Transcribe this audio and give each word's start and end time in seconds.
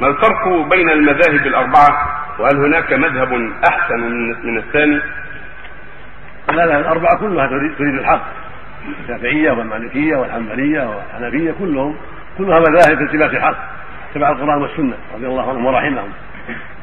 ما 0.00 0.06
الفرق 0.06 0.48
بين 0.48 0.90
المذاهب 0.90 1.46
الأربعة 1.46 2.18
وهل 2.38 2.56
هناك 2.56 2.92
مذهب 2.92 3.32
أحسن 3.68 4.00
من 4.44 4.58
الثاني؟ 4.58 5.00
المذاهب 6.50 6.80
الأربعة 6.80 7.18
كلها 7.18 7.46
تريد 7.78 7.94
الحق. 7.94 8.22
الشافعية 9.02 9.50
والمالكية 9.50 10.16
والحنبلية 10.16 10.80
والحنفية 10.80 11.54
كلهم 11.58 11.96
كلها 12.38 12.58
مذاهب 12.60 12.96
في 12.96 13.02
التباس 13.02 13.30
الحق 13.30 13.56
تبع 14.14 14.28
القرآن 14.28 14.62
والسنة 14.62 14.94
رضي 15.14 15.26
الله 15.26 15.50
عنهم 15.50 15.66
ورحمهم. 15.66 16.12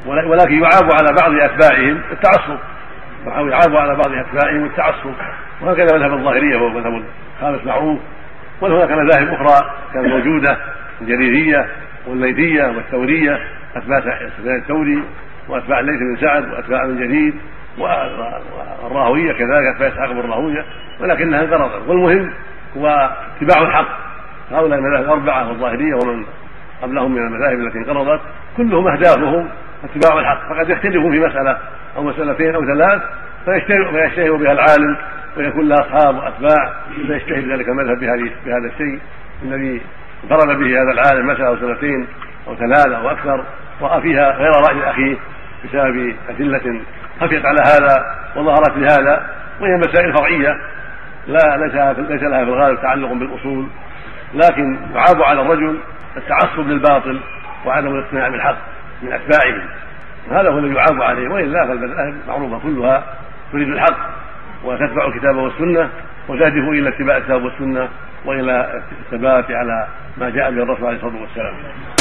ولكن 0.06 0.62
يعاب 0.62 0.92
على 0.92 1.14
بعض 1.22 1.34
أتباعهم 1.34 2.00
التعصب. 2.12 2.58
يعاب 3.26 3.76
على 3.76 3.96
بعض 3.96 4.12
أتباعهم 4.12 4.64
التعصب. 4.64 5.12
وهكذا 5.60 5.98
مذهب 5.98 6.12
الظاهرية 6.12 6.56
وهو 6.56 6.68
مذهب 6.68 7.02
خامس 7.40 7.64
معروف. 7.64 7.98
وهناك 8.60 8.90
مذاهب 8.90 9.28
أخرى 9.28 9.70
كانت 9.94 10.06
موجودة 10.06 10.56
الجريرية 11.00 11.66
والليثية 12.10 12.64
والثورية 12.64 13.38
أتباع 13.76 14.00
سفيان 14.38 14.56
الثوري 14.56 15.02
وأتباع 15.48 15.80
الليث 15.80 15.98
بن 16.00 16.16
سعد 16.20 16.52
وأتباع 16.52 16.84
ابن 16.84 17.06
جديد 17.06 17.34
والراهوية 17.78 19.32
كذلك 19.32 19.66
أتباع 19.66 19.88
إسحاق 19.88 20.12
بن 20.12 20.30
راهوية 20.30 20.64
ولكنها 21.00 21.40
انقرضت. 21.40 21.88
والمهم 21.88 22.32
هو 22.76 23.10
اتباع 23.36 23.62
الحق. 23.62 23.98
هؤلاء 24.50 24.78
المذاهب 24.78 25.04
الأربعة 25.04 25.48
والظاهرية 25.48 25.94
ومن 25.94 26.26
قبلهم 26.82 27.12
من 27.12 27.18
المذاهب 27.18 27.60
التي 27.60 27.78
انقرضت 27.78 28.20
كلهم 28.56 28.88
أهدافهم 28.88 29.48
اتباع 29.84 30.20
الحق. 30.20 30.54
فقد 30.54 30.70
يختلفون 30.70 31.12
في 31.12 31.18
مسألة 31.18 31.58
أو 31.96 32.02
مسألتين 32.02 32.54
أو 32.54 32.64
ثلاث 32.64 33.02
فيشتهر 33.44 34.36
بها 34.36 34.52
العالم 34.52 34.96
ويكون 35.36 35.68
لها 35.68 35.80
أصحاب 35.80 36.16
وأتباع 36.16 36.72
فيشتهر 37.06 37.52
ذلك 37.52 37.68
المذهب 37.68 37.98
بهذا 38.44 38.66
الشيء 38.72 39.00
الذي 39.42 39.80
انفرد 40.24 40.58
به 40.58 40.82
هذا 40.82 40.92
العالم 40.92 41.26
مسألة 41.26 41.48
أو 41.48 41.56
سنتين 41.56 42.06
أو 42.48 42.54
ثلاثة 42.54 42.96
أو 42.96 43.10
أكثر 43.10 43.44
رأى 43.82 44.00
فيها 44.00 44.30
غير 44.30 44.50
رأي 44.50 44.90
أخيه 44.90 45.16
بسبب 45.64 46.14
أدلة 46.28 46.80
خفيت 47.20 47.46
على 47.46 47.60
هذا 47.60 48.16
وظهرت 48.36 48.76
لهذا 48.76 49.26
وهي 49.60 49.76
مسائل 49.76 50.12
فرعية. 50.12 50.60
لا 51.26 51.56
ليس 51.56 51.74
ليس 52.10 52.22
لها 52.22 52.44
في 52.44 52.50
الغالب 52.50 52.80
تعلق 52.82 53.12
بالأصول 53.12 53.66
لكن 54.34 54.78
يعاب 54.94 55.22
على 55.22 55.42
الرجل 55.42 55.78
التعصب 56.16 56.68
للباطل 56.68 57.20
وعدم 57.66 57.94
الاقتناع 57.94 58.28
بالحق 58.28 58.56
من 59.02 59.12
أتباعه. 59.12 59.62
هذا 60.30 60.50
هو 60.50 60.58
الذي 60.58 60.74
يعاب 60.74 61.02
عليه 61.02 61.28
وإلا 61.28 61.66
فالمذاهب 61.66 62.14
معروفة 62.28 62.58
كلها 62.58 63.04
تريد 63.52 63.68
الحق 63.68 63.96
وتتبع 64.64 65.06
الكتاب 65.06 65.36
والسنة 65.36 65.90
وتهدف 66.30 66.68
إلى 66.68 66.88
اتباع 66.88 67.16
الكتاب 67.16 67.44
والسنة 67.44 67.88
وإلى 68.24 68.82
الثبات 69.00 69.50
على 69.50 69.86
ما 70.18 70.30
جاء 70.30 70.50
به 70.50 70.62
الرسول 70.62 70.86
عليه 70.86 70.96
الصلاة 70.96 71.20
والسلام. 71.20 71.54